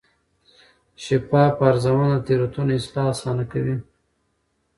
شفاف 1.03 1.55
ارزونه 1.67 2.05
د 2.11 2.15
تېروتنو 2.25 2.73
اصلاح 2.79 3.07
اسانه 3.13 3.43
کوي. 3.51 3.75